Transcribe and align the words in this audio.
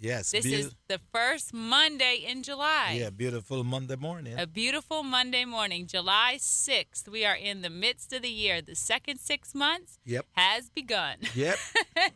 Yes. 0.00 0.30
This 0.30 0.44
be- 0.44 0.54
is 0.54 0.74
the 0.88 1.00
first 1.12 1.52
Monday 1.54 2.24
in 2.26 2.42
July. 2.42 2.96
Yeah, 2.98 3.10
beautiful 3.10 3.64
Monday 3.64 3.96
morning. 3.96 4.38
A 4.38 4.46
beautiful 4.46 5.02
Monday 5.02 5.44
morning, 5.44 5.86
July 5.86 6.36
6th. 6.38 7.08
We 7.08 7.24
are 7.24 7.34
in 7.34 7.62
the 7.62 7.70
midst 7.70 8.12
of 8.12 8.22
the 8.22 8.28
year. 8.28 8.60
The 8.60 8.74
second 8.74 9.18
six 9.18 9.54
months 9.54 9.98
yep. 10.04 10.26
has 10.32 10.70
begun. 10.70 11.16
Yep. 11.34 11.58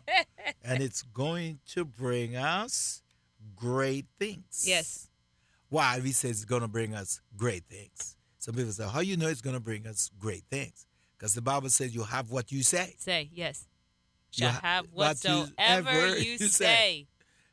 and 0.64 0.82
it's 0.82 1.02
going 1.02 1.60
to 1.68 1.84
bring 1.84 2.36
us 2.36 3.02
great 3.56 4.06
things. 4.18 4.64
Yes. 4.66 5.08
Why? 5.68 6.00
He 6.00 6.12
says 6.12 6.30
it's 6.32 6.44
going 6.44 6.62
to 6.62 6.68
bring 6.68 6.94
us 6.94 7.20
great 7.36 7.64
things. 7.68 8.16
Some 8.38 8.54
people 8.54 8.72
say, 8.72 8.88
How 8.88 9.00
you 9.00 9.16
know 9.16 9.28
it's 9.28 9.42
going 9.42 9.56
to 9.56 9.60
bring 9.60 9.86
us 9.86 10.10
great 10.18 10.44
things? 10.50 10.86
Because 11.16 11.34
the 11.34 11.42
Bible 11.42 11.68
says 11.68 11.94
you 11.94 12.02
have 12.02 12.30
what 12.30 12.50
you 12.50 12.62
say. 12.62 12.94
Say, 12.98 13.28
yes. 13.32 13.66
Shall 14.30 14.50
ha- 14.50 14.60
have 14.62 14.86
whatsoever 14.92 16.16
you, 16.18 16.30
you 16.32 16.38
say. 16.38 16.64
say. 16.64 17.06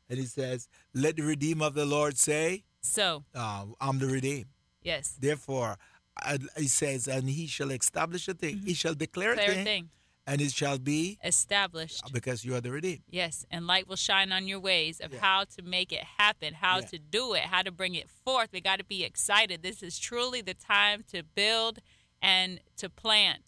And 0.08 0.18
he 0.18 0.26
says, 0.26 0.68
Let 0.94 1.16
the 1.16 1.22
redeemer 1.22 1.66
of 1.66 1.74
the 1.74 1.86
Lord 1.86 2.16
say, 2.16 2.64
So. 2.80 3.24
Uh, 3.34 3.66
I'm 3.80 3.98
the 3.98 4.06
redeemed. 4.06 4.46
Yes. 4.82 5.16
Therefore, 5.20 5.76
uh, 6.24 6.38
he 6.56 6.68
says, 6.68 7.06
And 7.06 7.28
he 7.28 7.46
shall 7.46 7.70
establish 7.70 8.28
a 8.28 8.34
thing. 8.34 8.56
Mm-hmm. 8.56 8.66
He 8.66 8.74
shall 8.74 8.94
declare, 8.94 9.34
declare 9.34 9.50
a 9.50 9.54
thing, 9.54 9.64
thing. 9.64 9.88
And 10.26 10.40
it 10.40 10.52
shall 10.52 10.78
be 10.78 11.18
established. 11.24 12.12
Because 12.12 12.44
you 12.44 12.54
are 12.54 12.60
the 12.60 12.70
redeemed. 12.70 13.02
Yes. 13.08 13.46
And 13.50 13.66
light 13.66 13.88
will 13.88 13.96
shine 13.96 14.30
on 14.32 14.46
your 14.46 14.60
ways 14.60 15.00
of 15.00 15.12
yeah. 15.12 15.20
how 15.20 15.44
to 15.56 15.62
make 15.62 15.92
it 15.92 16.04
happen, 16.18 16.54
how 16.54 16.80
yeah. 16.80 16.86
to 16.86 16.98
do 16.98 17.34
it, 17.34 17.42
how 17.42 17.62
to 17.62 17.70
bring 17.70 17.94
it 17.94 18.08
forth. 18.10 18.50
We 18.52 18.60
got 18.60 18.78
to 18.78 18.84
be 18.84 19.04
excited. 19.04 19.62
This 19.62 19.82
is 19.82 19.98
truly 19.98 20.42
the 20.42 20.54
time 20.54 21.04
to 21.12 21.22
build 21.22 21.78
and 22.20 22.60
to 22.76 22.90
plant. 22.90 23.40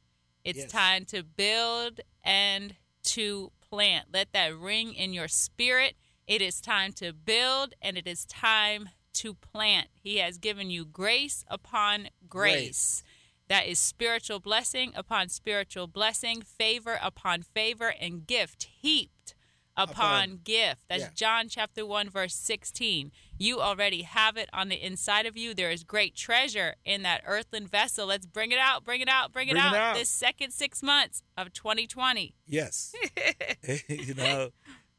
It's 0.44 0.58
yes. 0.58 0.70
time 0.70 1.04
to 1.06 1.22
build 1.22 2.00
and 2.22 2.74
to 3.02 3.52
plant. 3.60 4.06
Let 4.12 4.32
that 4.32 4.56
ring 4.56 4.94
in 4.94 5.12
your 5.12 5.28
spirit. 5.28 5.96
It 6.30 6.42
is 6.42 6.60
time 6.60 6.92
to 6.92 7.12
build 7.12 7.74
and 7.82 7.98
it 7.98 8.06
is 8.06 8.24
time 8.24 8.90
to 9.14 9.34
plant. 9.34 9.88
He 10.00 10.18
has 10.18 10.38
given 10.38 10.70
you 10.70 10.84
grace 10.84 11.44
upon 11.48 12.10
grace. 12.28 12.54
grace. 12.54 13.02
That 13.48 13.66
is 13.66 13.80
spiritual 13.80 14.38
blessing 14.38 14.92
upon 14.94 15.28
spiritual 15.28 15.88
blessing, 15.88 16.42
favor 16.42 17.00
upon 17.02 17.42
favor, 17.42 17.92
and 18.00 18.24
gift 18.24 18.68
heaped 18.80 19.34
upon, 19.76 19.90
upon 19.90 20.40
gift. 20.44 20.82
That's 20.88 21.02
yeah. 21.02 21.08
John 21.16 21.48
chapter 21.48 21.84
1, 21.84 22.10
verse 22.10 22.36
16. 22.36 23.10
You 23.36 23.60
already 23.60 24.02
have 24.02 24.36
it 24.36 24.48
on 24.52 24.68
the 24.68 24.76
inside 24.76 25.26
of 25.26 25.36
you. 25.36 25.52
There 25.52 25.72
is 25.72 25.82
great 25.82 26.14
treasure 26.14 26.76
in 26.84 27.02
that 27.02 27.22
earthen 27.26 27.66
vessel. 27.66 28.06
Let's 28.06 28.26
bring 28.26 28.52
it 28.52 28.58
out, 28.58 28.84
bring 28.84 29.00
it 29.00 29.08
out, 29.08 29.32
bring, 29.32 29.48
bring 29.48 29.56
it, 29.56 29.60
out, 29.60 29.74
it 29.74 29.78
out 29.78 29.96
this 29.96 30.08
second 30.08 30.52
six 30.52 30.80
months 30.80 31.24
of 31.36 31.52
2020. 31.52 32.34
Yes. 32.46 32.94
you 33.88 34.14
know, 34.14 34.50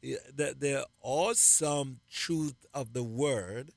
the, 0.02 0.56
the 0.58 0.88
awesome 1.02 2.00
truth 2.10 2.66
of 2.74 2.94
the 2.94 3.04
word 3.04 3.72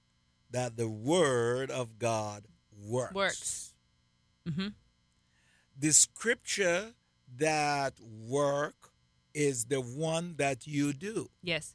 that 0.51 0.77
the 0.77 0.89
word 0.89 1.71
of 1.71 1.99
God 1.99 2.45
works. 2.87 3.15
Works. 3.15 3.75
Mm-hmm. 4.49 4.69
The 5.79 5.93
scripture 5.93 6.93
that 7.37 7.95
work 8.01 8.93
is 9.35 9.65
the 9.65 9.81
one 9.81 10.37
that 10.39 10.67
you 10.67 10.93
do. 10.93 11.29
Yes. 11.43 11.75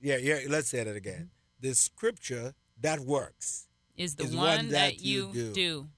Yeah, 0.00 0.16
yeah, 0.16 0.38
let's 0.48 0.68
say 0.68 0.82
that 0.82 0.96
again. 0.96 1.30
The 1.60 1.74
scripture 1.74 2.54
that 2.80 3.00
works 3.00 3.68
is 3.96 4.14
the 4.14 4.24
is 4.24 4.34
one, 4.34 4.46
one, 4.46 4.68
that, 4.68 4.72
that 4.72 5.00
you, 5.04 5.28
you 5.28 5.32
do. 5.32 5.52
do. 5.52 5.88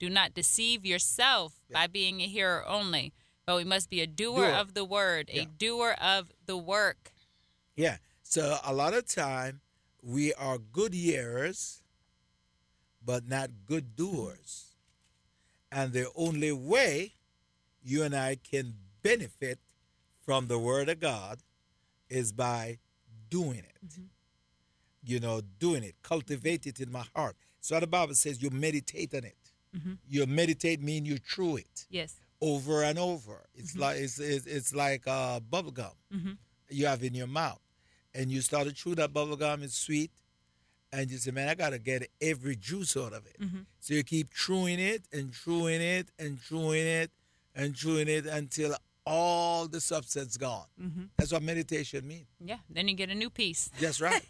Do 0.00 0.10
not 0.10 0.34
deceive 0.34 0.84
yourself 0.84 1.54
yeah. 1.70 1.80
by 1.80 1.86
being 1.86 2.20
a 2.20 2.26
hearer 2.26 2.66
only, 2.66 3.14
but 3.46 3.56
we 3.56 3.64
must 3.64 3.90
be 3.90 4.00
a 4.00 4.06
doer, 4.06 4.46
doer. 4.46 4.50
of 4.50 4.74
the 4.74 4.84
word, 4.84 5.30
yeah. 5.32 5.42
a 5.42 5.46
doer 5.46 5.96
of 6.00 6.32
the 6.46 6.56
work. 6.56 7.12
Yeah. 7.76 7.96
So 8.22 8.56
a 8.64 8.72
lot 8.72 8.94
of 8.94 9.06
time 9.06 9.60
we 10.02 10.32
are 10.34 10.58
good 10.58 10.94
hearers, 10.94 11.82
but 13.04 13.28
not 13.28 13.50
good 13.66 13.96
doers. 13.96 14.74
And 15.70 15.92
the 15.92 16.08
only 16.14 16.52
way 16.52 17.14
you 17.82 18.02
and 18.02 18.14
I 18.14 18.36
can 18.36 18.74
benefit 19.02 19.58
from 20.24 20.46
the 20.46 20.58
Word 20.58 20.88
of 20.88 21.00
God 21.00 21.40
is 22.08 22.32
by 22.32 22.78
doing 23.28 23.58
it. 23.58 23.86
Mm-hmm. 23.86 24.02
You 25.02 25.20
know, 25.20 25.42
doing 25.58 25.82
it, 25.82 25.96
cultivate 26.02 26.66
it 26.66 26.80
in 26.80 26.90
my 26.90 27.04
heart. 27.14 27.36
So 27.60 27.78
the 27.78 27.86
Bible 27.86 28.14
says 28.14 28.42
you 28.42 28.50
meditate 28.50 29.14
on 29.14 29.24
it. 29.24 29.36
Mm-hmm. 29.76 29.92
You 30.08 30.26
meditate 30.26 30.80
mean 30.80 31.04
you 31.04 31.18
chew 31.18 31.56
it. 31.56 31.86
Yes. 31.90 32.14
Over 32.44 32.82
and 32.82 32.98
over. 32.98 33.42
It's 33.54 33.72
mm-hmm. 33.72 33.80
like 33.80 33.96
it's, 33.98 34.18
it's, 34.18 34.46
it's 34.46 34.74
like 34.74 35.06
uh, 35.06 35.40
bubble 35.40 35.70
gum 35.70 35.92
mm-hmm. 36.14 36.32
you 36.68 36.86
have 36.86 37.02
in 37.02 37.14
your 37.14 37.26
mouth, 37.26 37.60
and 38.14 38.30
you 38.30 38.42
start 38.42 38.66
to 38.66 38.72
chew 38.72 38.94
that 38.96 39.12
bubble 39.12 39.36
gum. 39.36 39.62
It's 39.62 39.76
sweet, 39.76 40.10
and 40.92 41.10
you 41.10 41.16
say, 41.16 41.30
"Man, 41.30 41.48
I 41.48 41.54
gotta 41.54 41.78
get 41.78 42.06
every 42.20 42.56
juice 42.56 42.96
out 42.96 43.14
of 43.14 43.24
it." 43.26 43.40
Mm-hmm. 43.40 43.60
So 43.80 43.94
you 43.94 44.04
keep 44.04 44.32
chewing 44.34 44.78
it 44.78 45.04
and 45.10 45.32
chewing 45.32 45.80
it 45.80 46.08
and 46.18 46.38
chewing 46.40 46.86
it 46.86 47.10
and 47.54 47.74
chewing 47.74 48.08
it 48.08 48.26
until 48.26 48.74
all 49.06 49.66
the 49.68 49.80
substance 49.80 50.36
gone. 50.36 50.66
Mm-hmm. 50.80 51.04
That's 51.16 51.32
what 51.32 51.42
meditation 51.42 52.06
means. 52.06 52.26
Yeah, 52.40 52.58
then 52.68 52.88
you 52.88 52.94
get 52.94 53.10
a 53.10 53.14
new 53.14 53.30
piece. 53.30 53.70
That's 53.80 54.00
right. 54.00 54.22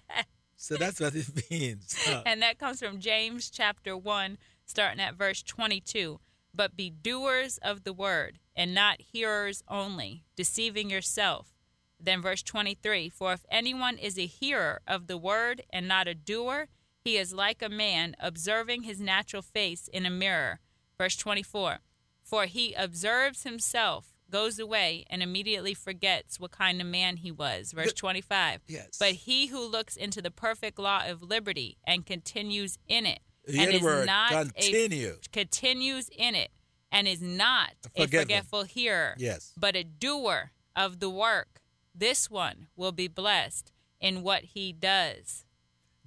so 0.56 0.76
that's 0.76 1.00
what 1.00 1.14
it 1.14 1.26
means. 1.50 1.96
and 2.26 2.42
that 2.42 2.58
comes 2.58 2.80
from 2.80 3.00
James 3.00 3.50
chapter 3.50 3.96
1, 3.96 4.38
starting 4.66 5.00
at 5.00 5.14
verse 5.14 5.42
22. 5.42 6.20
But 6.54 6.76
be 6.76 6.90
doers 6.90 7.58
of 7.58 7.84
the 7.84 7.92
word, 7.92 8.38
and 8.54 8.74
not 8.74 9.00
hearers 9.00 9.62
only, 9.68 10.24
deceiving 10.36 10.88
yourself. 10.88 11.54
Then 11.98 12.22
verse 12.22 12.42
23 12.42 13.08
For 13.08 13.32
if 13.32 13.44
anyone 13.50 13.98
is 13.98 14.18
a 14.18 14.26
hearer 14.26 14.80
of 14.86 15.06
the 15.06 15.18
word 15.18 15.62
and 15.70 15.88
not 15.88 16.06
a 16.06 16.14
doer, 16.14 16.68
he 17.00 17.16
is 17.16 17.32
like 17.32 17.62
a 17.62 17.68
man 17.68 18.14
observing 18.20 18.82
his 18.82 19.00
natural 19.00 19.42
face 19.42 19.88
in 19.88 20.06
a 20.06 20.10
mirror. 20.10 20.60
Verse 20.98 21.16
24 21.16 21.78
For 22.22 22.46
he 22.46 22.72
observes 22.74 23.42
himself 23.42 24.14
goes 24.30 24.58
away 24.58 25.04
and 25.08 25.22
immediately 25.22 25.74
forgets 25.74 26.40
what 26.40 26.50
kind 26.50 26.80
of 26.80 26.86
man 26.86 27.18
he 27.18 27.30
was. 27.30 27.72
Verse 27.72 27.92
25. 27.92 28.62
Yes. 28.66 28.96
But 28.98 29.12
he 29.12 29.46
who 29.46 29.64
looks 29.64 29.96
into 29.96 30.20
the 30.20 30.30
perfect 30.30 30.78
law 30.78 31.02
of 31.06 31.22
liberty 31.22 31.78
and 31.86 32.06
continues 32.06 32.78
in 32.88 33.06
it, 33.06 33.20
the 33.46 33.58
and 33.58 33.72
is 33.72 34.06
not 34.06 34.30
continue. 34.54 35.16
A, 35.24 35.28
continues 35.30 36.08
in 36.16 36.34
it, 36.34 36.50
and 36.90 37.06
is 37.06 37.22
not 37.22 37.72
a 37.96 38.06
forgetful 38.06 38.64
hearer, 38.64 39.14
yes. 39.18 39.52
but 39.56 39.76
a 39.76 39.84
doer 39.84 40.52
of 40.76 41.00
the 41.00 41.10
work, 41.10 41.60
this 41.94 42.30
one 42.30 42.68
will 42.76 42.92
be 42.92 43.08
blessed 43.08 43.72
in 44.00 44.22
what 44.22 44.42
he 44.42 44.72
does. 44.72 45.44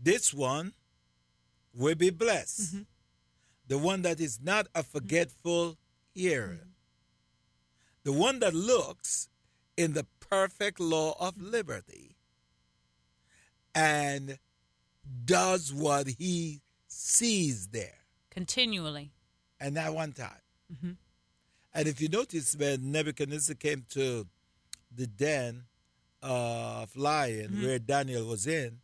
This 0.02 0.34
one 0.34 0.74
will 1.74 1.96
be 1.96 2.10
blessed. 2.10 2.76
Mm-hmm. 2.76 2.82
The 3.68 3.78
one 3.78 4.02
that 4.04 4.20
is 4.20 4.40
not 4.42 4.68
a 4.74 4.84
forgetful 4.84 5.78
hearer. 6.14 6.48
Mm-hmm 6.48 6.68
the 8.08 8.14
one 8.14 8.40
that 8.40 8.54
looks 8.54 9.28
in 9.76 9.92
the 9.92 10.06
perfect 10.22 10.80
law 10.80 11.14
of 11.20 11.38
liberty 11.38 12.16
and 13.76 14.40
does 15.26 15.74
what 15.74 16.08
he 16.08 16.62
sees 16.98 17.68
there 17.68 18.00
continually 18.30 19.12
and 19.60 19.76
not 19.76 19.94
one 19.94 20.12
time 20.12 20.42
mm-hmm. 20.74 20.92
and 21.74 21.88
if 21.88 22.02
you 22.02 22.10
notice 22.10 22.56
when 22.56 22.92
nebuchadnezzar 22.92 23.56
came 23.56 23.86
to 23.90 24.26
the 24.96 25.08
den 25.08 25.64
of 26.22 26.96
lion 26.96 27.52
mm-hmm. 27.52 27.66
where 27.66 27.80
daniel 27.80 28.26
was 28.26 28.48
in 28.48 28.80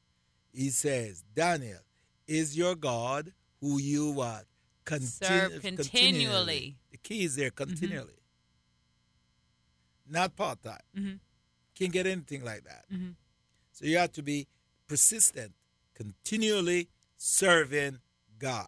he 0.52 0.70
says 0.70 1.24
daniel 1.36 1.80
is 2.28 2.58
your 2.58 2.76
god 2.76 3.32
who 3.62 3.80
you 3.80 4.12
what 4.12 4.46
Continu- 4.86 5.26
Serve 5.26 5.62
continually. 5.62 5.76
continually. 5.76 6.78
the 6.92 6.98
key 6.98 7.24
is 7.24 7.36
there 7.36 7.50
mm-hmm. 7.50 7.70
continually 7.70 8.04
mm-hmm 8.04 8.24
not 10.10 10.36
part 10.36 10.62
time. 10.62 10.78
Mm-hmm. 10.98 11.16
Can't 11.76 11.92
get 11.92 12.08
anything 12.08 12.44
like 12.44 12.64
that. 12.66 12.86
Mm-hmm. 12.94 13.12
So 13.72 13.86
you 13.86 13.98
have 13.98 14.12
to 14.14 14.22
be 14.22 14.48
persistent, 14.88 15.54
continually 15.96 16.90
serving 17.18 18.00
God. 18.44 18.68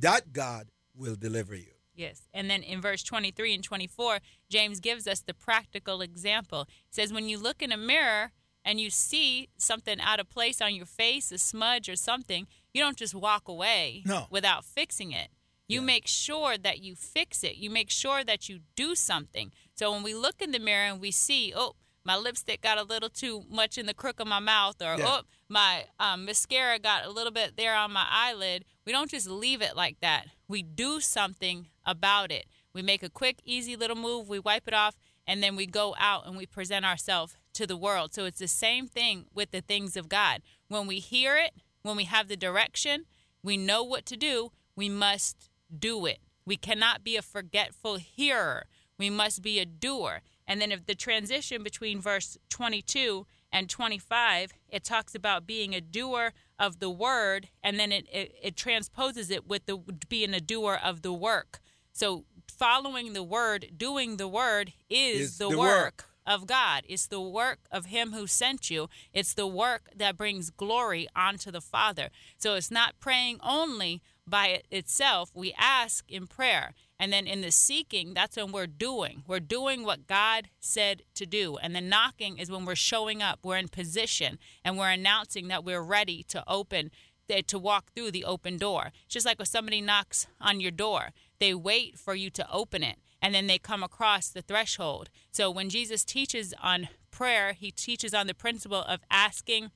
That 0.00 0.32
God 0.32 0.68
will 0.94 1.16
deliver 1.16 1.54
you. 1.54 1.72
Yes. 1.96 2.22
And 2.32 2.50
then 2.50 2.62
in 2.62 2.80
verse 2.80 3.02
23 3.02 3.54
and 3.54 3.62
24, 3.64 4.18
James 4.48 4.80
gives 4.80 5.06
us 5.06 5.20
the 5.20 5.34
practical 5.34 6.00
example. 6.02 6.66
He 6.68 6.92
says, 6.92 7.12
When 7.12 7.28
you 7.28 7.38
look 7.38 7.62
in 7.62 7.72
a 7.72 7.76
mirror, 7.76 8.32
and 8.66 8.80
you 8.80 8.88
see 8.88 9.48
something 9.58 10.00
out 10.00 10.18
of 10.20 10.28
place 10.30 10.62
on 10.62 10.74
your 10.74 10.86
face, 10.86 11.30
a 11.30 11.36
smudge 11.38 11.86
or 11.88 11.96
something, 11.96 12.46
you 12.72 12.82
don't 12.82 12.96
just 12.96 13.14
walk 13.14 13.46
away 13.46 14.02
No. 14.06 14.26
without 14.30 14.64
fixing 14.64 15.12
it. 15.12 15.28
You 15.68 15.80
Yeah. 15.80 15.86
make 15.86 16.06
sure 16.06 16.56
that 16.56 16.78
you 16.80 16.94
fix 16.96 17.44
it. 17.44 17.56
You 17.56 17.68
make 17.70 17.90
sure 17.90 18.24
that 18.24 18.48
you 18.48 18.60
do 18.74 18.94
something. 18.94 19.52
So 19.74 19.92
when 19.92 20.02
we 20.02 20.14
look 20.14 20.40
in 20.40 20.50
the 20.50 20.58
mirror 20.58 20.86
and 20.92 21.00
we 21.00 21.10
see, 21.10 21.52
oh, 21.54 21.76
my 22.04 22.16
lipstick 22.16 22.60
got 22.62 22.78
a 22.78 22.82
little 22.82 23.08
too 23.08 23.44
much 23.48 23.78
in 23.78 23.86
the 23.86 23.94
crook 23.94 24.20
of 24.20 24.26
my 24.26 24.38
mouth, 24.38 24.80
or 24.82 24.96
Yeah. 24.98 25.06
oh, 25.08 25.20
my 25.48 25.84
um, 25.98 26.24
mascara 26.24 26.78
got 26.78 27.04
a 27.04 27.10
little 27.10 27.32
bit 27.32 27.56
there 27.56 27.74
on 27.74 27.92
my 27.92 28.06
eyelid, 28.10 28.64
we 28.84 28.92
don't 28.92 29.10
just 29.10 29.28
leave 29.28 29.62
it 29.62 29.76
like 29.76 30.00
that. 30.00 30.26
We 30.48 30.62
do 30.62 31.00
something 31.00 31.68
about 31.84 32.30
it. 32.30 32.46
We 32.74 32.82
make 32.82 33.02
a 33.02 33.08
quick, 33.10 33.38
easy 33.44 33.76
little 33.76 33.96
move, 33.96 34.28
we 34.28 34.38
wipe 34.38 34.68
it 34.68 34.74
off, 34.74 34.96
and 35.26 35.42
then 35.42 35.56
we 35.56 35.66
go 35.66 35.94
out 35.98 36.26
and 36.26 36.36
we 36.36 36.44
present 36.46 36.84
ourselves 36.84 37.36
to 37.54 37.66
the 37.66 37.76
world. 37.76 38.12
So 38.12 38.24
it's 38.24 38.40
the 38.40 38.48
same 38.48 38.86
thing 38.86 39.26
with 39.32 39.52
the 39.52 39.60
things 39.60 39.96
of 39.96 40.08
God. 40.08 40.42
When 40.68 40.86
we 40.86 40.98
hear 40.98 41.36
it, 41.36 41.52
when 41.82 41.96
we 41.96 42.04
have 42.04 42.28
the 42.28 42.36
direction, 42.36 43.04
we 43.42 43.56
know 43.56 43.82
what 43.82 44.04
to 44.06 44.16
do, 44.16 44.50
we 44.76 44.88
must 44.88 45.50
do 45.76 46.04
it. 46.04 46.18
We 46.44 46.56
cannot 46.56 47.04
be 47.04 47.16
a 47.16 47.22
forgetful 47.22 47.96
hearer. 47.96 48.66
We 48.98 49.08
must 49.08 49.40
be 49.40 49.58
a 49.60 49.64
doer. 49.66 50.20
And 50.46 50.60
then 50.60 50.72
if 50.72 50.86
the 50.86 50.94
transition 50.94 51.62
between 51.62 52.00
verse 52.00 52.36
22 52.50 53.26
and 53.52 53.68
25, 53.68 54.52
it 54.68 54.84
talks 54.84 55.14
about 55.14 55.46
being 55.46 55.74
a 55.74 55.80
doer 55.80 56.32
of 56.58 56.80
the 56.80 56.90
word, 56.90 57.48
and 57.62 57.78
then 57.78 57.92
it, 57.92 58.06
it, 58.12 58.34
it 58.42 58.56
transposes 58.56 59.30
it 59.30 59.46
with 59.46 59.66
the 59.66 59.78
being 60.08 60.34
a 60.34 60.40
doer 60.40 60.78
of 60.82 61.02
the 61.02 61.12
work. 61.12 61.60
So 61.92 62.24
following 62.48 63.12
the 63.12 63.22
word, 63.22 63.72
doing 63.76 64.16
the 64.16 64.28
word 64.28 64.72
is, 64.88 65.20
Is 65.20 65.38
the, 65.38 65.48
the 65.48 65.58
work 65.58 65.68
work. 65.68 66.04
of 66.26 66.46
God. 66.46 66.82
It's 66.88 67.06
the 67.06 67.20
work 67.20 67.60
of 67.70 67.86
Him 67.86 68.12
who 68.12 68.26
sent 68.26 68.70
you. 68.70 68.88
It's 69.12 69.34
the 69.34 69.46
work 69.46 69.90
that 69.96 70.16
brings 70.16 70.50
glory 70.50 71.08
onto 71.16 71.50
the 71.50 71.60
Father. 71.60 72.10
So 72.36 72.54
it's 72.54 72.70
not 72.70 72.98
praying 73.00 73.38
only 73.42 74.02
by 74.26 74.62
itself. 74.70 75.30
We 75.34 75.54
ask 75.58 76.10
in 76.10 76.26
prayer. 76.26 76.74
And 76.98 77.12
then 77.12 77.26
in 77.26 77.40
the 77.40 77.50
seeking, 77.50 78.14
that's 78.14 78.36
when 78.36 78.52
we're 78.52 78.66
doing. 78.66 79.24
We're 79.26 79.40
doing 79.40 79.84
what 79.84 80.06
God 80.06 80.48
said 80.60 81.02
to 81.14 81.26
do. 81.26 81.56
And 81.56 81.74
the 81.74 81.80
knocking 81.80 82.38
is 82.38 82.50
when 82.50 82.64
we're 82.64 82.74
showing 82.74 83.22
up. 83.22 83.40
We're 83.42 83.58
in 83.58 83.68
position 83.68 84.38
and 84.64 84.78
we're 84.78 84.90
announcing 84.90 85.48
that 85.48 85.64
we're 85.64 85.82
ready 85.82 86.22
to 86.28 86.42
open, 86.46 86.90
eh, 87.28 87.42
to 87.48 87.58
walk 87.58 87.92
through 87.92 88.12
the 88.12 88.24
open 88.24 88.56
door. 88.56 88.92
It's 89.04 89.14
just 89.14 89.26
like 89.26 89.38
when 89.38 89.46
somebody 89.46 89.80
knocks 89.80 90.26
on 90.40 90.60
your 90.60 90.70
door, 90.70 91.10
they 91.40 91.52
wait 91.52 91.98
for 91.98 92.14
you 92.14 92.30
to 92.30 92.50
open 92.50 92.82
it 92.82 92.96
and 93.20 93.34
then 93.34 93.46
they 93.46 93.58
come 93.58 93.82
across 93.82 94.28
the 94.28 94.42
threshold. 94.42 95.08
So 95.30 95.50
when 95.50 95.70
Jesus 95.70 96.04
teaches 96.04 96.52
on 96.62 96.88
prayer, 97.10 97.54
he 97.54 97.70
teaches 97.70 98.12
on 98.12 98.26
the 98.26 98.34
principle 98.34 98.82
of 98.82 99.00
asking, 99.10 99.70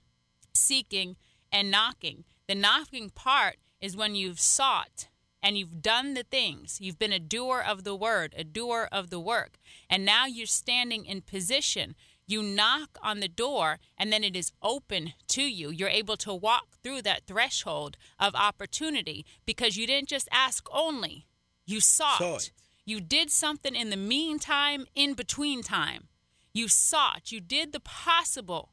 seeking, 0.55 1.17
and 1.51 1.71
knocking. 1.71 2.25
The 2.47 2.55
knocking 2.55 3.09
part 3.09 3.56
is 3.81 3.97
when 3.97 4.15
you've 4.15 4.41
sought 4.41 5.09
and 5.43 5.57
you've 5.57 5.83
done 5.83 6.15
the 6.15 6.25
things. 6.25 6.81
You've 6.81 6.99
been 6.99 7.13
a 7.13 7.19
doer 7.19 7.63
of 7.67 7.85
the 7.85 7.95
word, 7.95 8.35
a 8.37 8.45
doer 8.45 8.89
of 8.91 9.11
the 9.11 9.21
work. 9.21 9.59
And 9.89 10.05
now 10.05 10.27
you're 10.27 10.47
standing 10.47 11.05
in 11.05 11.23
position. 11.23 11.95
You 12.27 12.43
knock 12.43 12.99
on 13.03 13.21
the 13.21 13.29
door 13.29 13.79
and 13.97 14.13
then 14.13 14.25
it 14.25 14.37
is 14.37 14.53
open 14.63 15.15
to 15.29 15.43
you. 15.43 15.71
You're 15.71 15.89
able 15.89 16.17
to 16.19 16.35
walk 16.35 16.77
through 16.83 17.03
that 17.03 17.27
threshold 17.27 17.97
of 18.19 18.35
opportunity 18.35 19.25
because 19.47 19.77
you 19.77 19.87
didn't 19.87 20.09
just 20.09 20.29
ask 20.31 20.67
only, 20.73 21.27
you 21.65 21.81
sought. 21.81 22.19
Sought. 22.19 22.51
You 22.85 23.01
did 23.01 23.31
something 23.31 23.75
in 23.75 23.91
the 23.91 23.97
meantime, 23.97 24.87
in 24.95 25.13
between 25.13 25.63
time. 25.63 26.09
You 26.55 26.69
sought. 26.69 27.31
You 27.31 27.41
did 27.41 27.73
the 27.73 27.81
possible. 27.81 28.73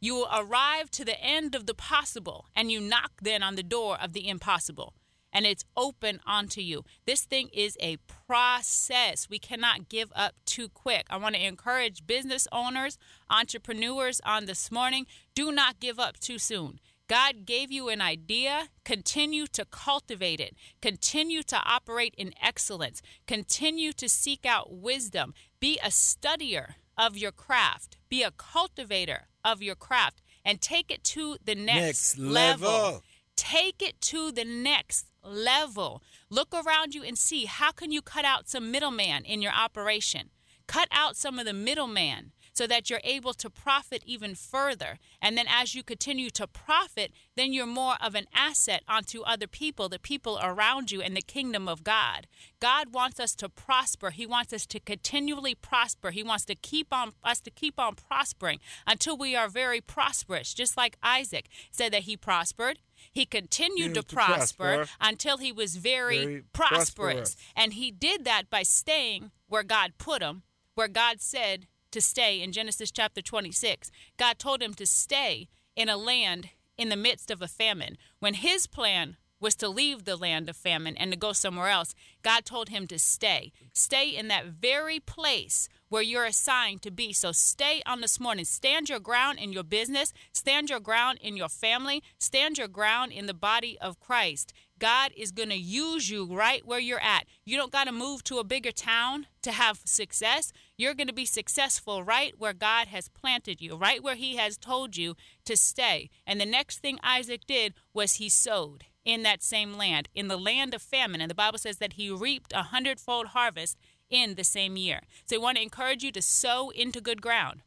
You 0.00 0.14
will 0.14 0.28
arrive 0.32 0.90
to 0.92 1.04
the 1.04 1.20
end 1.20 1.54
of 1.54 1.66
the 1.66 1.74
possible 1.74 2.46
and 2.54 2.70
you 2.70 2.80
knock 2.80 3.12
then 3.22 3.42
on 3.42 3.54
the 3.56 3.62
door 3.62 3.98
of 4.00 4.12
the 4.12 4.28
impossible 4.28 4.94
and 5.36 5.44
it's 5.44 5.66
open 5.76 6.18
onto 6.26 6.62
you. 6.62 6.82
This 7.04 7.26
thing 7.26 7.50
is 7.52 7.76
a 7.78 7.98
process. 8.26 9.28
We 9.28 9.38
cannot 9.38 9.90
give 9.90 10.10
up 10.16 10.34
too 10.46 10.70
quick. 10.70 11.04
I 11.10 11.18
want 11.18 11.34
to 11.34 11.46
encourage 11.46 12.06
business 12.06 12.48
owners, 12.52 12.96
entrepreneurs 13.28 14.20
on 14.24 14.46
this 14.46 14.72
morning 14.72 15.06
do 15.34 15.52
not 15.52 15.78
give 15.78 15.98
up 15.98 16.18
too 16.18 16.38
soon. 16.38 16.80
God 17.08 17.44
gave 17.44 17.70
you 17.70 17.90
an 17.90 18.00
idea. 18.00 18.68
Continue 18.84 19.46
to 19.48 19.66
cultivate 19.66 20.40
it. 20.40 20.56
Continue 20.80 21.42
to 21.44 21.56
operate 21.64 22.14
in 22.16 22.32
excellence. 22.42 23.02
Continue 23.26 23.92
to 23.92 24.08
seek 24.08 24.46
out 24.46 24.72
wisdom. 24.72 25.34
Be 25.60 25.78
a 25.84 25.88
studier 25.88 26.76
of 26.96 27.16
your 27.16 27.32
craft. 27.32 27.96
Be 28.08 28.22
a 28.22 28.30
cultivator 28.30 29.28
of 29.44 29.62
your 29.62 29.74
craft 29.74 30.22
and 30.44 30.60
take 30.60 30.90
it 30.90 31.04
to 31.04 31.36
the 31.44 31.54
next, 31.54 32.16
Next 32.16 32.18
level. 32.18 33.02
Take 33.36 33.82
it 33.82 34.00
to 34.02 34.32
the 34.32 34.44
next 34.44 35.10
level. 35.22 36.02
Look 36.30 36.54
around 36.54 36.94
you 36.94 37.02
and 37.02 37.18
see 37.18 37.44
how 37.44 37.72
can 37.72 37.90
you 37.90 38.00
cut 38.00 38.24
out 38.24 38.48
some 38.48 38.70
middleman 38.70 39.24
in 39.24 39.42
your 39.42 39.52
operation. 39.52 40.30
Cut 40.66 40.88
out 40.90 41.16
some 41.16 41.38
of 41.38 41.46
the 41.46 41.52
middleman 41.52 42.32
so 42.56 42.66
that 42.66 42.88
you're 42.88 43.00
able 43.04 43.34
to 43.34 43.50
profit 43.50 44.02
even 44.06 44.34
further. 44.34 44.98
And 45.20 45.36
then 45.36 45.44
as 45.48 45.74
you 45.74 45.82
continue 45.82 46.30
to 46.30 46.46
profit, 46.46 47.12
then 47.36 47.52
you're 47.52 47.66
more 47.66 47.96
of 48.02 48.14
an 48.14 48.26
asset 48.34 48.82
onto 48.88 49.20
other 49.22 49.46
people, 49.46 49.90
the 49.90 49.98
people 49.98 50.38
around 50.42 50.90
you, 50.90 51.02
and 51.02 51.14
the 51.14 51.20
kingdom 51.20 51.68
of 51.68 51.84
God. 51.84 52.26
God 52.58 52.94
wants 52.94 53.20
us 53.20 53.34
to 53.36 53.50
prosper. 53.50 54.08
He 54.10 54.24
wants 54.24 54.54
us 54.54 54.64
to 54.68 54.80
continually 54.80 55.54
prosper. 55.54 56.10
He 56.12 56.22
wants 56.22 56.46
to 56.46 56.54
keep 56.54 56.94
on 56.94 57.12
us 57.22 57.40
to 57.40 57.50
keep 57.50 57.78
on 57.78 57.94
prospering 57.94 58.58
until 58.86 59.18
we 59.18 59.36
are 59.36 59.48
very 59.48 59.82
prosperous, 59.82 60.54
just 60.54 60.78
like 60.78 60.96
Isaac 61.02 61.48
said 61.70 61.92
that 61.92 62.02
he 62.04 62.16
prospered. 62.16 62.78
He 63.12 63.26
continued 63.26 63.94
to 63.94 64.02
to 64.02 64.14
prosper, 64.14 64.76
prosper. 64.76 64.92
until 65.00 65.36
he 65.36 65.52
was 65.52 65.76
very, 65.76 66.24
Very 66.24 66.42
prosperous. 66.54 66.90
prosperous. 66.94 67.36
And 67.54 67.74
he 67.74 67.90
did 67.90 68.24
that 68.24 68.48
by 68.48 68.62
staying 68.62 69.30
where 69.48 69.62
God 69.62 69.92
put 69.98 70.22
him, 70.22 70.42
where 70.74 70.88
God 70.88 71.20
said 71.20 71.66
to 71.96 72.00
stay 72.02 72.42
in 72.42 72.52
Genesis 72.52 72.90
chapter 72.90 73.22
26. 73.22 73.90
God 74.18 74.38
told 74.38 74.62
him 74.62 74.74
to 74.74 74.84
stay 74.84 75.48
in 75.74 75.88
a 75.88 75.96
land 75.96 76.50
in 76.76 76.90
the 76.90 76.96
midst 76.96 77.30
of 77.30 77.40
a 77.40 77.48
famine. 77.48 77.96
When 78.18 78.34
his 78.34 78.66
plan 78.66 79.16
was 79.40 79.54
to 79.54 79.68
leave 79.70 80.04
the 80.04 80.16
land 80.16 80.50
of 80.50 80.58
famine 80.58 80.94
and 80.98 81.10
to 81.10 81.16
go 81.16 81.32
somewhere 81.32 81.68
else, 81.68 81.94
God 82.22 82.44
told 82.44 82.68
him 82.68 82.86
to 82.88 82.98
stay. 82.98 83.50
Stay 83.72 84.10
in 84.10 84.28
that 84.28 84.44
very 84.44 85.00
place 85.00 85.70
where 85.88 86.02
you're 86.02 86.26
assigned 86.26 86.82
to 86.82 86.90
be. 86.90 87.14
So 87.14 87.32
stay 87.32 87.80
on 87.86 88.02
this 88.02 88.20
morning. 88.20 88.44
Stand 88.44 88.90
your 88.90 89.00
ground 89.00 89.38
in 89.38 89.54
your 89.54 89.64
business, 89.64 90.12
stand 90.32 90.68
your 90.68 90.80
ground 90.80 91.18
in 91.22 91.34
your 91.34 91.48
family, 91.48 92.02
stand 92.18 92.58
your 92.58 92.68
ground 92.68 93.10
in 93.12 93.24
the 93.24 93.32
body 93.32 93.78
of 93.80 94.00
Christ. 94.00 94.52
God 94.78 95.12
is 95.16 95.32
going 95.32 95.48
to 95.48 95.56
use 95.56 96.10
you 96.10 96.26
right 96.26 96.66
where 96.66 96.78
you're 96.78 97.00
at. 97.00 97.24
You 97.46 97.56
don't 97.56 97.72
got 97.72 97.84
to 97.84 97.92
move 97.92 98.22
to 98.24 98.38
a 98.38 98.44
bigger 98.44 98.72
town 98.72 99.26
to 99.40 99.52
have 99.52 99.80
success. 99.86 100.52
You're 100.78 100.94
going 100.94 101.06
to 101.06 101.12
be 101.12 101.24
successful 101.24 102.04
right 102.04 102.34
where 102.36 102.52
God 102.52 102.88
has 102.88 103.08
planted 103.08 103.60
you, 103.60 103.76
right 103.76 104.02
where 104.02 104.14
He 104.14 104.36
has 104.36 104.58
told 104.58 104.96
you 104.96 105.14
to 105.44 105.56
stay. 105.56 106.10
And 106.26 106.40
the 106.40 106.46
next 106.46 106.78
thing 106.80 106.98
Isaac 107.02 107.46
did 107.46 107.74
was 107.94 108.14
he 108.14 108.28
sowed 108.28 108.84
in 109.04 109.22
that 109.22 109.42
same 109.42 109.78
land, 109.78 110.08
in 110.14 110.28
the 110.28 110.36
land 110.36 110.74
of 110.74 110.82
famine. 110.82 111.20
And 111.20 111.30
the 111.30 111.34
Bible 111.34 111.58
says 111.58 111.78
that 111.78 111.94
he 111.94 112.10
reaped 112.10 112.52
a 112.52 112.64
hundredfold 112.64 113.28
harvest 113.28 113.78
in 114.10 114.34
the 114.34 114.44
same 114.44 114.76
year. 114.76 115.00
So 115.24 115.36
I 115.36 115.38
want 115.38 115.56
to 115.56 115.62
encourage 115.62 116.02
you 116.02 116.12
to 116.12 116.20
sow 116.20 116.70
into 116.70 117.00
good 117.00 117.22
ground, 117.22 117.62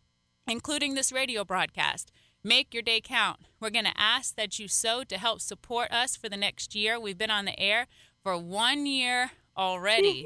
including 0.47 0.93
this 0.93 1.11
radio 1.11 1.43
broadcast. 1.43 2.11
Make 2.43 2.73
your 2.73 2.83
day 2.83 3.01
count. 3.01 3.39
We're 3.59 3.69
going 3.69 3.85
to 3.85 3.99
ask 3.99 4.35
that 4.35 4.59
you 4.59 4.67
sow 4.67 5.03
to 5.05 5.17
help 5.17 5.41
support 5.41 5.91
us 5.91 6.15
for 6.15 6.29
the 6.29 6.37
next 6.37 6.75
year. 6.75 6.99
We've 6.99 7.17
been 7.17 7.31
on 7.31 7.45
the 7.45 7.59
air 7.59 7.87
for 8.21 8.37
one 8.37 8.85
year 8.85 9.31
already. 9.57 10.25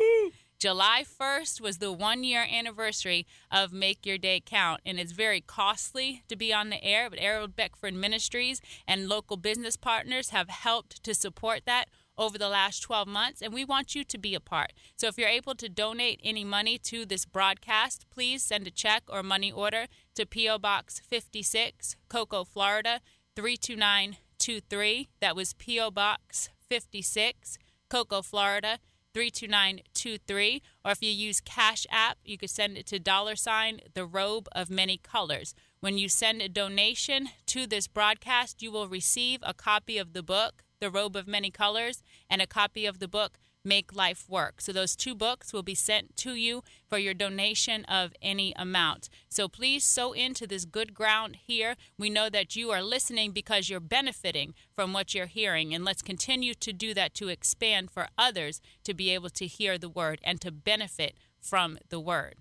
July 0.63 1.03
1st 1.03 1.59
was 1.59 1.79
the 1.79 1.91
one 1.91 2.23
year 2.23 2.47
anniversary 2.49 3.27
of 3.51 3.73
Make 3.73 4.05
Your 4.05 4.17
Day 4.17 4.39
Count, 4.39 4.79
and 4.85 4.97
it's 4.97 5.11
very 5.11 5.41
costly 5.41 6.23
to 6.29 6.37
be 6.37 6.53
on 6.53 6.69
the 6.69 6.81
air, 6.81 7.09
but 7.09 7.19
Errol 7.21 7.49
Beckford 7.49 7.93
Ministries 7.93 8.61
and 8.87 9.09
local 9.09 9.35
business 9.35 9.75
partners 9.75 10.29
have 10.29 10.47
helped 10.47 11.03
to 11.03 11.13
support 11.13 11.65
that 11.65 11.89
over 12.17 12.37
the 12.37 12.47
last 12.47 12.79
12 12.79 13.09
months, 13.09 13.41
and 13.41 13.53
we 13.53 13.65
want 13.65 13.93
you 13.93 14.05
to 14.05 14.17
be 14.17 14.33
a 14.33 14.39
part. 14.39 14.71
So 14.95 15.07
if 15.07 15.17
you're 15.17 15.27
able 15.27 15.53
to 15.53 15.67
donate 15.67 16.21
any 16.23 16.45
money 16.45 16.77
to 16.77 17.05
this 17.05 17.25
broadcast, 17.25 18.05
please 18.09 18.41
send 18.41 18.65
a 18.65 18.71
check 18.71 19.03
or 19.09 19.21
money 19.21 19.51
order 19.51 19.87
to 20.15 20.25
P.O. 20.25 20.59
Box 20.59 21.01
56, 21.05 21.97
Cocoa, 22.07 22.45
Florida 22.45 23.01
32923. 23.35 25.09
That 25.19 25.35
was 25.35 25.55
P.O. 25.55 25.91
Box 25.91 26.47
56, 26.69 27.57
Cocoa, 27.89 28.21
Florida 28.21 28.79
32923 29.13 30.61
or 30.83 30.91
if 30.91 31.01
you 31.01 31.11
use 31.11 31.39
cash 31.39 31.85
app 31.89 32.17
you 32.25 32.37
could 32.37 32.49
send 32.49 32.77
it 32.77 32.85
to 32.87 32.99
dollar 32.99 33.35
sign 33.35 33.79
the 33.93 34.05
robe 34.05 34.47
of 34.53 34.69
many 34.69 34.97
colors. 34.97 35.53
When 35.79 35.97
you 35.97 36.09
send 36.09 36.41
a 36.41 36.49
donation 36.49 37.29
to 37.47 37.67
this 37.67 37.87
broadcast 37.87 38.61
you 38.61 38.71
will 38.71 38.87
receive 38.87 39.39
a 39.43 39.53
copy 39.53 39.97
of 39.97 40.13
the 40.13 40.23
book 40.23 40.63
the 40.79 40.89
robe 40.89 41.15
of 41.15 41.27
many 41.27 41.49
colors 41.49 42.03
and 42.29 42.41
a 42.41 42.47
copy 42.47 42.85
of 42.85 42.99
the 42.99 43.07
book 43.07 43.39
Make 43.65 43.95
Life 43.95 44.25
Work. 44.29 44.61
So 44.61 44.71
those 44.71 44.95
two 44.95 45.15
books 45.15 45.53
will 45.53 45.63
be 45.63 45.75
sent 45.75 46.15
to 46.17 46.35
you 46.35 46.63
for 46.87 46.97
your 46.97 47.13
donation 47.13 47.85
of 47.85 48.13
any 48.21 48.53
amount. 48.55 49.09
So 49.29 49.47
please 49.47 49.83
sow 49.83 50.11
into 50.11 50.45
this 50.45 50.65
good 50.65 50.93
ground 50.93 51.37
here. 51.45 51.75
We 51.97 52.09
know 52.09 52.29
that 52.29 52.55
you 52.55 52.71
are 52.71 52.83
listening 52.83 53.31
because 53.31 53.69
you're 53.69 53.79
benefiting 53.79 54.53
from 54.75 54.93
what 54.93 55.13
you're 55.13 55.25
hearing. 55.27 55.73
And 55.73 55.85
let's 55.85 56.01
continue 56.01 56.53
to 56.55 56.73
do 56.73 56.93
that 56.93 57.13
to 57.15 57.29
expand 57.29 57.91
for 57.91 58.07
others 58.17 58.61
to 58.83 58.93
be 58.93 59.09
able 59.11 59.29
to 59.29 59.47
hear 59.47 59.77
the 59.77 59.89
word 59.89 60.19
and 60.23 60.41
to 60.41 60.51
benefit 60.51 61.15
from 61.39 61.77
the 61.89 61.99
word. 61.99 62.35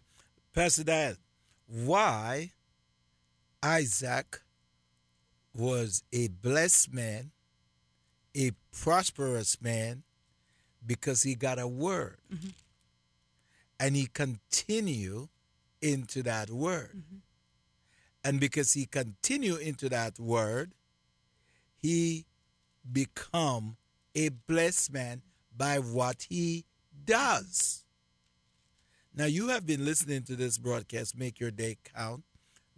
Pastor 0.54 0.84
Diane, 0.84 1.16
why 1.66 2.52
Isaac 3.62 4.40
was 5.54 6.02
a 6.12 6.28
blessed 6.28 6.92
man, 6.92 7.30
a 8.36 8.52
prosperous 8.72 9.60
man, 9.60 10.02
because 10.86 11.22
he 11.22 11.34
got 11.34 11.58
a 11.58 11.66
word. 11.66 12.18
Mm-hmm. 12.32 12.48
And 13.80 13.96
he 13.96 14.06
continue 14.06 15.28
into 15.80 16.22
that 16.22 16.50
word. 16.50 16.90
Mm-hmm. 16.90 17.16
And 18.24 18.40
because 18.40 18.72
he 18.72 18.86
continue 18.86 19.56
into 19.56 19.88
that 19.88 20.18
word, 20.18 20.72
he 21.76 22.26
become 22.90 23.76
a 24.14 24.28
blessed 24.28 24.92
man 24.92 25.22
by 25.56 25.78
what 25.78 26.26
he 26.28 26.64
does. 27.04 27.84
Now 29.14 29.26
you 29.26 29.48
have 29.48 29.66
been 29.66 29.84
listening 29.84 30.22
to 30.24 30.36
this 30.36 30.56
broadcast, 30.56 31.18
Make 31.18 31.40
Your 31.40 31.50
Day 31.50 31.76
Count. 31.94 32.22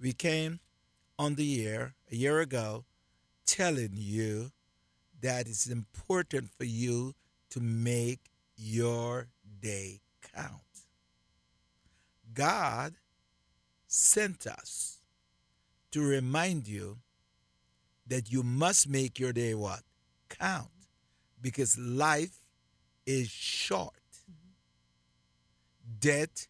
We 0.00 0.12
came 0.12 0.60
on 1.18 1.34
the 1.34 1.66
air 1.66 1.94
a 2.10 2.16
year 2.16 2.40
ago 2.40 2.84
telling 3.46 3.92
you 3.92 4.50
that 5.20 5.46
it's 5.46 5.68
important 5.68 6.50
for 6.50 6.64
you 6.64 7.14
to 7.54 7.60
make 7.60 8.32
your 8.56 9.28
day 9.60 10.00
count. 10.34 10.50
God 12.34 12.94
sent 13.86 14.44
us 14.48 14.98
to 15.92 16.02
remind 16.02 16.66
you 16.66 16.98
that 18.08 18.32
you 18.32 18.42
must 18.42 18.88
make 18.88 19.20
your 19.20 19.32
day 19.32 19.54
what? 19.54 19.82
Count. 20.28 20.66
Because 21.40 21.78
life 21.78 22.40
is 23.06 23.28
short. 23.28 23.92
Mm-hmm. 24.28 25.98
Death 26.00 26.48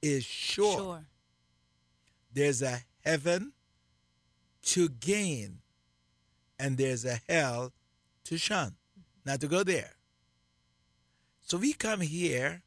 is 0.00 0.24
short. 0.24 0.78
Sure. 0.78 1.04
There's 2.32 2.62
a 2.62 2.78
heaven 3.04 3.54
to 4.66 4.88
gain 4.88 5.58
and 6.60 6.78
there's 6.78 7.04
a 7.04 7.18
hell 7.28 7.72
to 8.26 8.38
shun. 8.38 8.68
Mm-hmm. 8.68 9.30
Not 9.30 9.40
to 9.40 9.48
go 9.48 9.64
there. 9.64 9.96
So 11.46 11.58
we 11.58 11.74
come 11.74 12.00
here 12.00 12.62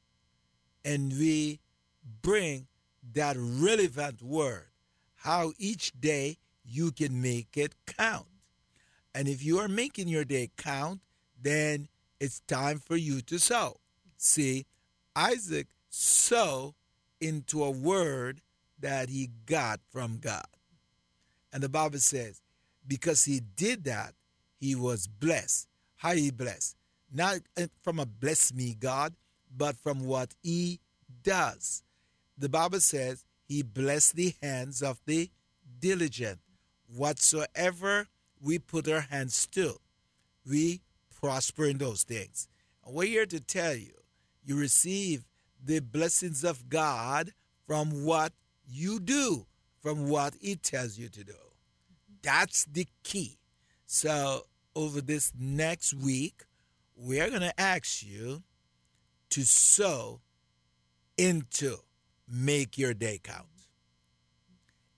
and 0.86 1.12
we 1.12 1.60
bring 2.22 2.68
that 3.14 3.36
relevant 3.38 4.22
word, 4.22 4.68
how 5.16 5.54
each 5.58 6.00
day 6.00 6.38
you 6.64 6.92
can 6.92 7.20
make 7.20 7.58
it 7.58 7.74
count. 7.88 8.28
And 9.16 9.28
if 9.28 9.44
you 9.44 9.58
are 9.58 9.68
making 9.68 10.10
your 10.10 10.26
day 10.26 10.52
count, 10.58 11.02
then 11.42 11.88
it's 12.20 12.42
time 12.42 12.78
for 12.78 12.96
you 12.96 13.22
to 13.22 13.40
sow. 13.40 13.80
See, 14.16 14.68
Isaac 15.16 15.68
sowed 15.90 16.76
into 17.20 17.64
a 17.64 17.72
word 17.72 18.42
that 18.80 19.10
he 19.10 19.32
got 19.48 19.80
from 19.90 20.20
God. 20.20 20.46
And 21.52 21.64
the 21.64 21.70
Bible 21.70 21.98
says, 21.98 22.44
because 22.88 23.24
he 23.24 23.40
did 23.40 23.86
that, 23.86 24.14
he 24.60 24.76
was 24.76 25.08
blessed. 25.08 25.68
How 25.96 26.12
he 26.12 26.30
blessed? 26.30 26.77
Not 27.14 27.40
uh, 27.58 27.68
from 27.82 28.00
a 28.00 28.06
bless 28.06 28.54
me 28.54 28.76
God, 28.80 29.14
but 29.56 29.76
from 29.76 30.06
what 30.06 30.34
he 30.44 30.80
does. 31.24 31.84
The 32.38 32.50
Bible 32.50 32.80
says 32.80 33.26
he 33.48 33.64
blessed 33.64 34.16
the 34.16 34.34
hands 34.42 34.82
of 34.82 35.00
the 35.06 35.30
diligent. 35.80 36.40
Whatsoever 36.96 38.08
we 38.42 38.60
put 38.60 38.88
our 38.88 39.02
hands 39.02 39.48
to, 39.48 39.76
we 40.48 40.82
prosper 41.20 41.66
in 41.66 41.78
those 41.78 42.04
things. 42.04 42.48
And 42.86 42.96
we're 42.96 43.08
here 43.08 43.26
to 43.26 43.40
tell 43.40 43.76
you, 43.76 43.94
you 44.46 44.58
receive 44.58 45.26
the 45.64 45.80
blessings 45.80 46.44
of 46.44 46.70
God 46.70 47.34
from 47.66 48.06
what 48.06 48.34
you 48.70 49.00
do, 49.00 49.46
from 49.82 50.08
what 50.08 50.36
he 50.40 50.56
tells 50.56 50.98
you 50.98 51.10
to 51.10 51.24
do. 51.24 51.34
That's 52.22 52.66
the 52.66 52.88
key. 53.04 53.38
So 53.86 54.46
over 54.76 55.02
this 55.02 55.34
next 55.38 55.94
week, 55.94 56.44
we're 56.98 57.30
going 57.30 57.42
to 57.42 57.60
ask 57.60 58.04
you 58.04 58.44
to 59.30 59.44
sow 59.44 60.22
into 61.18 61.78
make 62.28 62.78
your 62.78 62.94
day 62.94 63.20
count. 63.24 63.46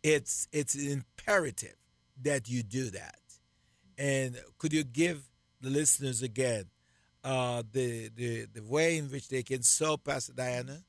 It's 0.02 0.48
it's 0.54 0.76
imperative 0.76 1.76
that 2.22 2.50
you 2.50 2.64
do 2.64 2.90
that. 2.92 3.20
And 3.98 4.38
could 4.58 4.72
you 4.72 4.84
give 4.86 5.24
the 5.60 5.70
listeners 5.70 6.22
again 6.22 6.66
uh, 7.24 7.64
the, 7.70 8.10
the 8.16 8.46
the 8.46 8.64
way 8.64 8.98
in 8.98 9.12
which 9.12 9.28
they 9.28 9.44
can 9.44 9.62
sow, 9.62 9.98
Pastor 9.98 10.34
Diana, 10.34 10.84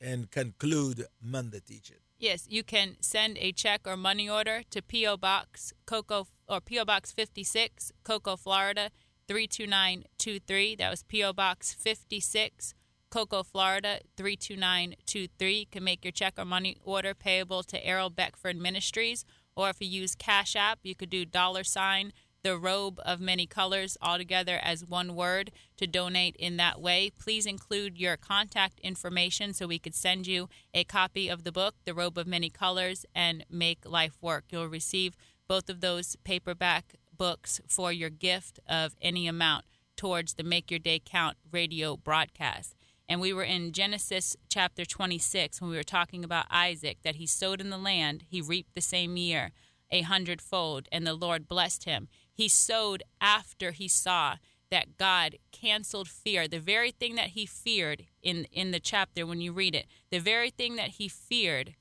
and 0.00 0.30
conclude 0.30 1.06
Monday 1.22 1.60
teaching? 1.66 1.96
Yes, 2.18 2.46
you 2.48 2.62
can 2.62 2.96
send 3.00 3.38
a 3.38 3.52
check 3.52 3.80
or 3.86 3.96
money 3.96 4.28
order 4.28 4.62
to 4.70 4.82
PO 4.82 5.16
Box 5.16 5.72
Cocoa 5.86 6.26
or 6.46 6.60
PO 6.60 6.84
Box 6.84 7.10
56, 7.10 7.90
Cocoa, 8.04 8.36
Florida 8.36 8.90
32923. 9.28 10.76
That 10.76 10.90
was 10.90 11.02
P.O. 11.02 11.32
Box 11.32 11.72
56, 11.74 12.74
Cocoa, 13.10 13.42
Florida 13.42 14.00
32923. 14.16 15.52
You 15.54 15.66
can 15.66 15.84
make 15.84 16.04
your 16.04 16.12
check 16.12 16.34
or 16.38 16.44
money 16.44 16.76
order 16.84 17.14
payable 17.14 17.62
to 17.64 17.84
Errol 17.84 18.10
Beckford 18.10 18.56
Ministries. 18.56 19.24
Or 19.54 19.68
if 19.70 19.80
you 19.80 19.88
use 19.88 20.14
Cash 20.14 20.56
App, 20.56 20.78
you 20.82 20.94
could 20.94 21.10
do 21.10 21.24
dollar 21.24 21.64
sign 21.64 22.12
the 22.42 22.58
robe 22.58 23.00
of 23.04 23.20
many 23.20 23.46
colors 23.46 23.96
all 24.02 24.18
together 24.18 24.58
as 24.62 24.84
one 24.84 25.14
word 25.14 25.52
to 25.76 25.86
donate 25.86 26.36
in 26.36 26.56
that 26.56 26.80
way. 26.80 27.10
Please 27.18 27.46
include 27.46 27.98
your 27.98 28.16
contact 28.16 28.80
information 28.80 29.52
so 29.52 29.66
we 29.66 29.78
could 29.78 29.94
send 29.94 30.26
you 30.26 30.48
a 30.74 30.84
copy 30.84 31.28
of 31.28 31.44
the 31.44 31.52
book, 31.52 31.76
The 31.84 31.94
Robe 31.94 32.18
of 32.18 32.26
Many 32.26 32.50
Colors, 32.50 33.06
and 33.14 33.44
Make 33.48 33.88
Life 33.88 34.18
Work. 34.20 34.44
You'll 34.50 34.66
receive 34.66 35.16
both 35.46 35.68
of 35.68 35.80
those 35.80 36.16
paperback 36.24 36.94
books 37.22 37.60
for 37.68 37.92
your 37.92 38.10
gift 38.10 38.58
of 38.68 38.96
any 39.00 39.28
amount 39.28 39.64
towards 39.94 40.34
the 40.34 40.42
Make 40.42 40.72
Your 40.72 40.80
Day 40.80 40.98
Count 40.98 41.36
radio 41.52 41.96
broadcast. 41.96 42.74
And 43.08 43.20
we 43.20 43.32
were 43.32 43.44
in 43.44 43.70
Genesis 43.70 44.36
chapter 44.48 44.84
26 44.84 45.60
when 45.60 45.70
we 45.70 45.76
were 45.76 45.84
talking 45.84 46.24
about 46.24 46.46
Isaac, 46.50 46.98
that 47.04 47.14
he 47.14 47.26
sowed 47.26 47.60
in 47.60 47.70
the 47.70 47.78
land, 47.78 48.24
he 48.26 48.40
reaped 48.40 48.74
the 48.74 48.80
same 48.80 49.16
year 49.16 49.52
a 49.88 50.00
hundredfold, 50.00 50.88
and 50.90 51.06
the 51.06 51.14
Lord 51.14 51.46
blessed 51.46 51.84
him. 51.84 52.08
He 52.32 52.48
sowed 52.48 53.04
after 53.20 53.70
he 53.70 53.86
saw 53.86 54.38
that 54.72 54.96
God 54.96 55.36
canceled 55.52 56.08
fear. 56.08 56.48
The 56.48 56.58
very 56.58 56.90
thing 56.90 57.14
that 57.14 57.28
he 57.28 57.46
feared 57.46 58.06
in, 58.20 58.46
in 58.50 58.72
the 58.72 58.80
chapter 58.80 59.24
when 59.24 59.40
you 59.40 59.52
read 59.52 59.76
it, 59.76 59.86
the 60.10 60.18
very 60.18 60.50
thing 60.50 60.74
that 60.74 60.90
he 60.90 61.06
feared 61.06 61.76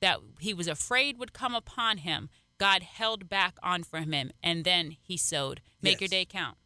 that 0.00 0.18
he 0.40 0.52
was 0.52 0.66
afraid 0.66 1.16
would 1.18 1.32
come 1.32 1.54
upon 1.54 1.98
him, 1.98 2.28
God 2.60 2.82
held 2.82 3.28
back 3.30 3.56
on 3.62 3.84
from 3.84 4.12
him, 4.12 4.32
and 4.42 4.64
then 4.64 4.98
he 5.00 5.16
sowed. 5.16 5.62
Make 5.80 5.94
yes. 5.94 6.00
your 6.02 6.08
day 6.08 6.26
count. 6.26 6.58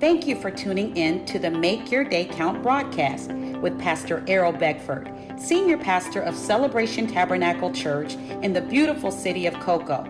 Thank 0.00 0.26
you 0.26 0.38
for 0.38 0.50
tuning 0.50 0.98
in 0.98 1.24
to 1.24 1.38
the 1.38 1.50
Make 1.50 1.90
Your 1.90 2.04
Day 2.04 2.26
Count 2.26 2.62
broadcast 2.62 3.32
with 3.32 3.80
Pastor 3.80 4.22
Errol 4.28 4.52
Beckford, 4.52 5.10
Senior 5.38 5.78
Pastor 5.78 6.20
of 6.20 6.36
Celebration 6.36 7.06
Tabernacle 7.06 7.72
Church 7.72 8.16
in 8.42 8.52
the 8.52 8.60
beautiful 8.60 9.10
city 9.10 9.46
of 9.46 9.58
Cocoa. 9.60 10.04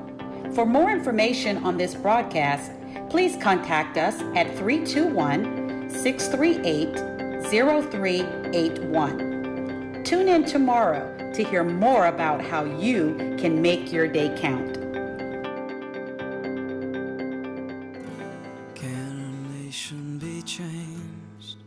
For 0.52 0.66
more 0.66 0.90
information 0.90 1.58
on 1.58 1.76
this 1.76 1.94
broadcast, 1.94 2.72
please 3.08 3.36
contact 3.40 3.96
us 3.96 4.20
at 4.34 4.48
321 4.58 5.90
638 5.90 7.44
0381. 7.46 10.02
Tune 10.02 10.28
in 10.28 10.44
tomorrow 10.44 11.13
to 11.34 11.42
hear 11.42 11.64
more 11.64 12.06
about 12.06 12.40
how 12.40 12.64
you 12.64 13.16
can 13.38 13.60
make 13.60 13.92
your 13.92 14.06
day 14.06 14.32
count. 14.38 14.74
Can 18.76 19.48
a 19.50 19.64
nation 19.64 20.18
be 20.18 20.42
changed? 20.42 21.58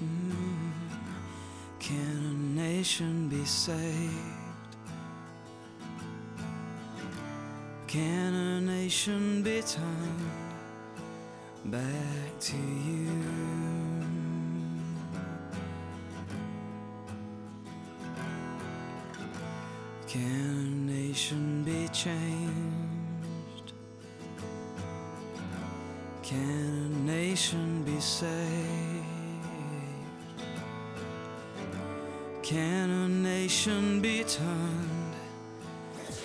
Mm. 0.00 0.70
Can 1.80 2.24
a 2.24 2.60
nation 2.60 3.28
be 3.28 3.44
saved? 3.44 4.12
Can 7.88 8.32
a 8.34 8.60
nation 8.60 9.42
be 9.42 9.60
turned 9.62 10.30
back 11.64 12.38
to 12.40 12.56
you? 12.56 14.15
Can 20.08 20.22
a 20.22 20.92
nation 20.92 21.64
be 21.64 21.88
changed? 21.88 23.72
Can 26.22 26.92
a 26.92 27.06
nation 27.06 27.82
be 27.82 28.00
saved? 28.00 29.04
Can 32.42 32.90
a 32.90 33.08
nation 33.08 34.00
be 34.00 34.22
turned 34.22 34.95